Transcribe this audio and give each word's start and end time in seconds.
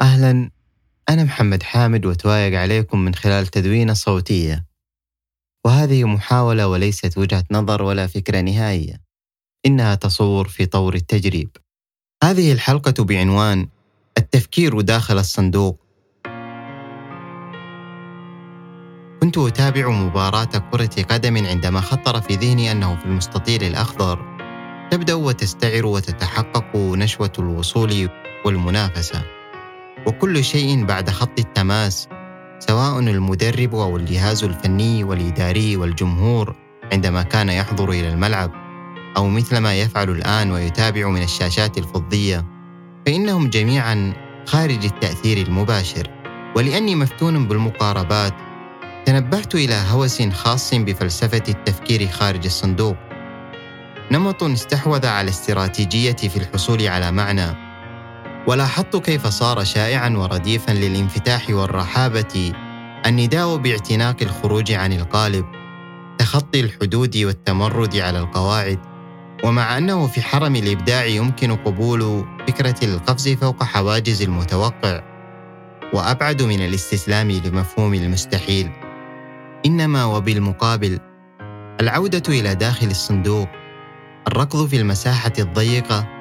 أهلا. 0.00 0.50
أنا 1.08 1.24
محمد 1.24 1.62
حامد 1.62 2.06
وتوايق 2.06 2.60
عليكم 2.60 2.98
من 2.98 3.14
خلال 3.14 3.46
تدوينة 3.46 3.92
صوتية. 3.92 4.66
وهذه 5.64 6.04
محاولة 6.04 6.68
وليست 6.68 7.18
وجهة 7.18 7.44
نظر 7.50 7.82
ولا 7.82 8.06
فكرة 8.06 8.40
نهائية. 8.40 9.00
إنها 9.66 9.94
تصور 9.94 10.48
في 10.48 10.66
طور 10.66 10.94
التجريب. 10.94 11.56
هذه 12.24 12.52
الحلقة 12.52 13.04
بعنوان 13.04 13.68
التفكير 14.18 14.80
داخل 14.80 15.18
الصندوق. 15.18 15.80
كنت 19.20 19.38
أتابع 19.38 19.88
مباراة 19.88 20.70
كرة 20.72 21.02
قدم 21.02 21.46
عندما 21.46 21.80
خطر 21.80 22.20
في 22.20 22.34
ذهني 22.34 22.72
أنه 22.72 22.96
في 22.96 23.04
المستطيل 23.04 23.64
الأخضر. 23.64 24.36
تبدأ 24.90 25.14
وتستعر 25.14 25.86
وتتحقق 25.86 26.76
نشوة 26.76 27.32
الوصول 27.38 28.08
والمنافسة. 28.44 29.45
وكل 30.06 30.44
شيء 30.44 30.84
بعد 30.84 31.10
خط 31.10 31.38
التماس 31.38 32.08
سواء 32.58 32.98
المدرب 32.98 33.74
أو 33.74 33.96
الجهاز 33.96 34.44
الفني 34.44 35.04
والإداري 35.04 35.76
والجمهور 35.76 36.56
عندما 36.92 37.22
كان 37.22 37.48
يحضر 37.48 37.90
إلى 37.90 38.08
الملعب 38.08 38.50
أو 39.16 39.28
مثل 39.28 39.58
ما 39.58 39.74
يفعل 39.74 40.10
الآن 40.10 40.50
ويتابع 40.50 41.08
من 41.08 41.22
الشاشات 41.22 41.78
الفضية 41.78 42.44
فإنهم 43.06 43.50
جميعا 43.50 44.12
خارج 44.46 44.84
التأثير 44.84 45.46
المباشر. 45.46 46.10
ولأني 46.56 46.94
مفتون 46.94 47.48
بالمقاربات 47.48 48.34
تنبهت 49.06 49.54
إلى 49.54 49.82
هوس 49.90 50.22
خاص 50.22 50.74
بفلسفة 50.74 51.42
التفكير 51.48 52.08
خارج 52.08 52.44
الصندوق. 52.44 52.96
نمط 54.12 54.42
استحوذ 54.42 55.06
على 55.06 55.24
الاستراتيجية 55.24 56.12
في 56.12 56.36
الحصول 56.36 56.86
على 56.88 57.12
معنى. 57.12 57.65
ولاحظت 58.46 58.96
كيف 58.96 59.26
صار 59.26 59.64
شائعا 59.64 60.08
ورديفا 60.16 60.72
للانفتاح 60.72 61.50
والرحابة. 61.50 62.52
النداء 63.06 63.56
باعتناق 63.56 64.16
الخروج 64.22 64.72
عن 64.72 64.92
القالب 64.92 65.44
تخطي 66.18 66.60
الحدود 66.60 67.16
والتمرد 67.16 67.96
على 67.96 68.18
القواعد. 68.18 68.78
ومع 69.44 69.78
أنه 69.78 70.06
في 70.06 70.22
حرم 70.22 70.56
الإبداع 70.56 71.04
يمكن 71.04 71.56
قبول 71.56 72.24
فكرة 72.48 72.74
القفز 72.82 73.28
فوق 73.28 73.62
حواجز 73.62 74.22
المتوقع. 74.22 75.02
وأبعد 75.94 76.42
من 76.42 76.60
الاستسلام 76.60 77.30
لمفهوم 77.30 77.94
المستحيل. 77.94 78.70
إنما 79.66 80.04
وبالمقابل 80.04 80.98
العودة 81.80 82.22
إلى 82.28 82.54
داخل 82.54 82.86
الصندوق 82.86 83.48
الركض 84.28 84.66
في 84.66 84.76
المساحة 84.76 85.32
الضيقة 85.38 86.15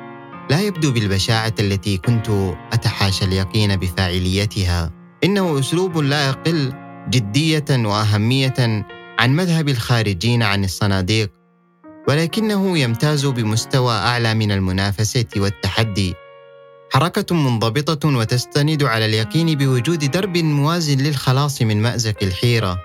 لا 0.49 0.61
يبدو 0.61 0.91
بالبشاعة 0.91 1.53
التي 1.59 1.97
كنت 1.97 2.29
أتحاشى 2.73 3.25
اليقين 3.25 3.75
بفاعليتها. 3.75 4.91
إنه 5.23 5.59
أسلوب 5.59 5.97
لا 5.97 6.27
يقل 6.27 6.73
جدية 7.09 7.65
وأهمية 7.69 8.85
عن 9.19 9.35
مذهب 9.35 9.69
الخارجين 9.69 10.43
عن 10.43 10.63
الصناديق 10.63 11.31
ولكنه 12.07 12.77
يمتاز 12.77 13.25
بمستوى 13.25 13.93
أعلى 13.93 14.33
من 14.33 14.51
المنافسة 14.51 15.25
والتحدي. 15.37 16.13
حركة 16.93 17.35
منضبطة 17.35 18.09
وتستند 18.09 18.83
على 18.83 19.05
اليقين 19.05 19.57
بوجود 19.57 20.11
درب 20.11 20.37
موازن 20.37 20.97
للخلاص 20.97 21.61
من 21.61 21.81
مأزق 21.81 22.15
الحيرة 22.21 22.79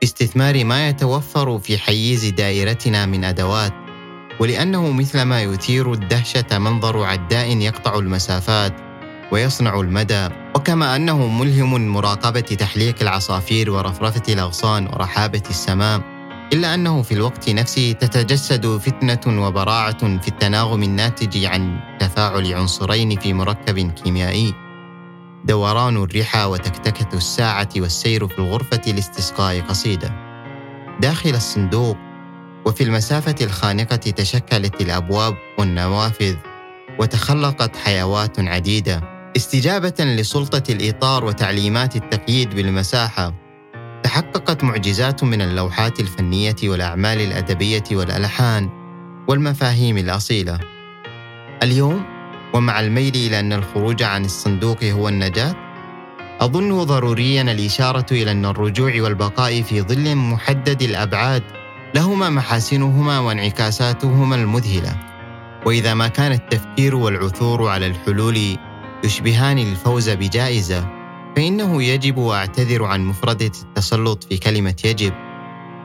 باستثمار 0.00 0.64
ما 0.64 0.88
يتوفر 0.88 1.58
في 1.58 1.78
حيز 1.78 2.26
دائرتنا 2.26 3.06
من 3.06 3.24
أدوات. 3.24 3.79
ولأنه 4.40 4.92
مثلما 4.92 5.42
يثير 5.42 5.92
الدهشة 5.92 6.58
منظر 6.58 7.04
عداء 7.04 7.56
يقطع 7.56 7.98
المسافات 7.98 8.72
ويصنع 9.32 9.80
المدى. 9.80 10.28
وكما 10.56 10.96
أنه 10.96 11.26
ملهم 11.26 11.88
مراقبة 11.88 12.40
تحليق 12.40 12.94
العصافير 13.00 13.70
ورفرفة 13.70 14.22
الأغصان 14.28 14.86
ورحابة 14.86 15.42
السماء 15.50 16.00
إلا 16.52 16.74
أنه 16.74 17.02
في 17.02 17.14
الوقت 17.14 17.50
نفسه 17.50 17.92
تتجسد 17.92 18.66
فتنة 18.66 19.46
وبراعة 19.46 20.18
في 20.18 20.28
التناغم 20.28 20.82
الناتج 20.82 21.44
عن 21.44 21.80
تفاعل 22.00 22.54
عنصرين 22.54 23.18
في 23.18 23.32
مركب 23.32 23.90
كيميائي. 23.90 24.54
دوران 25.44 25.96
الرحى 25.96 26.44
وتكتكة 26.44 27.16
الساعة 27.16 27.68
والسير 27.76 28.28
في 28.28 28.38
الغرفة 28.38 28.92
لاستسقاء 28.92 29.60
قصيدة. 29.60 30.12
داخل 31.00 31.30
الصندوق 31.30 31.96
وفي 32.66 32.84
المسافة 32.84 33.34
الخانقة 33.40 33.96
تشكلت 33.96 34.80
الأبواب 34.80 35.36
والنوافذ 35.58 36.36
وتخلقت 36.98 37.76
حيوات 37.76 38.40
عديدة 38.40 39.20
استجابة 39.36 39.94
لسلطة 40.00 40.72
الإطار 40.72 41.24
وتعليمات 41.24 41.96
التقييد 41.96 42.54
بالمساحة. 42.54 43.34
تحققت 44.02 44.64
معجزات 44.64 45.24
من 45.24 45.42
اللوحات 45.42 46.00
الفنية 46.00 46.56
والأعمال 46.64 47.20
الأدبية 47.20 47.84
والألحان 47.92 48.70
والمفاهيم 49.28 49.98
الأصيلة. 49.98 50.58
اليوم 51.62 52.04
ومع 52.54 52.80
الميل 52.80 53.14
إلى 53.14 53.40
أن 53.40 53.52
الخروج 53.52 54.02
عن 54.02 54.24
الصندوق 54.24 54.84
هو 54.84 55.08
النجاة 55.08 55.54
أظن 56.40 56.84
ضروريا 56.84 57.42
الإشارة 57.42 58.06
إلى 58.12 58.30
أن 58.30 58.44
الرجوع 58.44 58.92
والبقاء 59.02 59.62
في 59.62 59.82
ظل 59.82 60.16
محدد 60.16 60.82
الأبعاد 60.82 61.42
لهما 61.94 62.30
محاسنهما 62.30 63.18
وانعكاساتهما 63.18 64.36
المذهلة. 64.36 64.96
وإذا 65.66 65.94
ما 65.94 66.08
كان 66.08 66.32
التفكير 66.32 66.96
والعثور 66.96 67.68
على 67.68 67.86
الحلول 67.86 68.56
يشبهان 69.04 69.58
الفوز 69.58 70.10
بجائزة 70.10 70.88
فإنه 71.36 71.82
يجب 71.82 72.16
وأعتذر 72.16 72.84
عن 72.84 73.04
مفرده 73.04 73.52
التسلط 73.62 74.24
في 74.24 74.38
كلمة 74.38 74.74
يجب. 74.84 75.12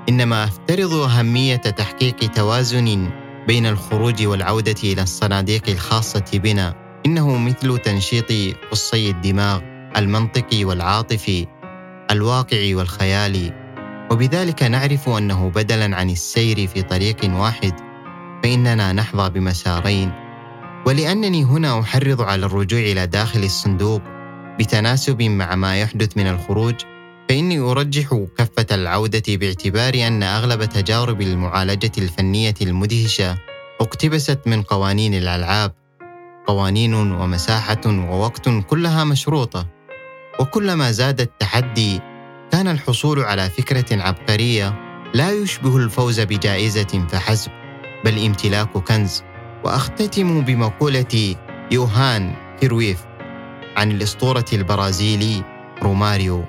إنما 0.10 0.44
أفترض 0.44 0.94
أهمية 0.94 1.56
تحقيق 1.56 2.16
توازن 2.16 3.10
بين 3.48 3.66
الخروج 3.66 4.28
والعودة 4.28 4.76
إلى 4.84 5.02
الصناديق 5.02 5.70
الخاصة 5.70 6.26
بنا. 6.34 6.76
إنه 7.06 7.38
مثل 7.38 7.78
تنشيط 7.78 8.58
قصي 8.72 9.10
الدماغ 9.10 9.62
المنطقي 9.98 10.66
والعاطفي 10.66 11.48
الواقعي 12.12 12.76
والخيالي. 12.76 13.65
وبذلك 14.16 14.64
نعرف 14.64 15.10
أنه 15.10 15.50
بدلا 15.50 15.96
عن 15.96 16.10
السير 16.10 16.68
في 16.68 16.82
طريق 16.82 17.18
واحد 17.24 17.74
فإننا 18.44 18.94
نحظى 18.94 19.30
بمسارين. 19.30 20.12
ولأنني 20.86 21.44
هنا 21.44 21.80
أحرض 21.80 22.22
على 22.22 22.46
الرجوع 22.46 22.80
إلى 22.80 23.08
داخل 23.08 23.44
الصندوق 23.44 24.02
بتناسب 24.60 25.22
مع 25.22 25.56
ما 25.56 25.82
يحدث 25.82 26.18
من 26.18 26.28
الخروج 26.28 26.76
فإني 27.30 27.60
أرجح 27.60 28.20
كفه 28.38 28.76
العودة 28.76 29.24
باعتبار 29.28 29.94
أن 30.08 30.24
أغلب 30.24 30.66
تجارب 30.66 31.22
المعالجة 31.22 31.92
الفنية 31.98 32.56
المدهشة 32.62 33.38
اقتبست 33.82 34.40
من 34.46 34.62
قوانين 34.62 35.14
الألعاب. 35.14 35.72
قوانين 36.48 36.94
ومساحة 36.94 37.82
ووقت 37.86 38.50
كلها 38.50 39.04
مشروطة 39.04 39.68
وكلما 40.40 40.92
زاد 40.92 41.22
التحدي 41.22 42.15
كان 42.56 42.68
الحصول 42.68 43.20
على 43.20 43.50
فكرة 43.50 44.02
عبقرية 44.02 44.76
لا 45.14 45.32
يشبه 45.32 45.78
الفوز 45.78 46.20
بجائزة 46.20 47.08
فحسب 47.10 47.52
بل 48.06 48.26
امتلاك 48.26 48.70
كنز. 48.70 49.24
وأختتم 49.64 50.42
بمقولة 50.42 51.36
يوهان 51.72 52.36
كيرويف 52.60 53.06
عن 53.78 53.92
الأسطورة 53.92 54.46
البرازيلي 54.54 55.44
روماريو 55.84 56.46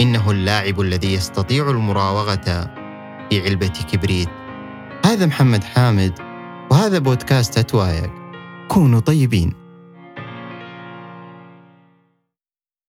إنه 0.00 0.30
اللاعب 0.30 0.80
الذي 0.80 1.14
يستطيع 1.14 1.70
المراوغة 1.70 2.70
في 3.30 3.42
علبة 3.44 3.72
كبريت. 3.92 4.28
هذا 5.04 5.26
محمد 5.26 5.64
حامد 5.64 6.18
وهذا 6.70 6.98
بودكاست 6.98 7.58
اتوايق 7.58 8.10
كونوا 8.68 9.00
طيبين. 9.00 9.65